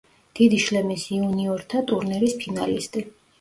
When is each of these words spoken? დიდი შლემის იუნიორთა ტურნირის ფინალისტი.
დიდი 0.37 0.61
შლემის 0.67 1.03
იუნიორთა 1.17 1.83
ტურნირის 1.93 2.35
ფინალისტი. 2.41 3.07